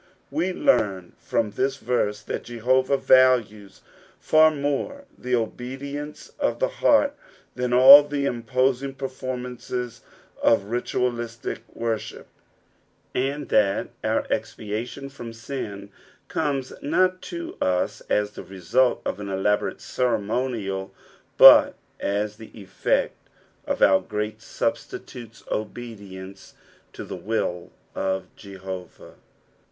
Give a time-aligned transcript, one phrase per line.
[0.31, 3.81] We tearn from this verae that Jehovah values
[4.19, 7.13] far more the obedience of the heart
[7.53, 10.01] than all the imposing performances
[10.41, 12.25] of ritualistic worship;
[13.13, 15.89] and that our expiation from dn
[16.29, 20.91] comes not to us as the result of an elaborate ceremonial,
[21.37, 23.29] but as the effect
[23.67, 26.55] of our great Substitute's obedience
[26.91, 29.13] to the will of Jehovah.